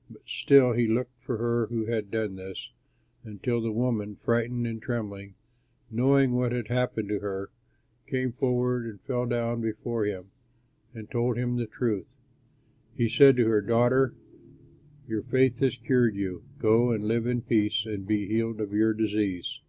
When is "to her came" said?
7.10-8.32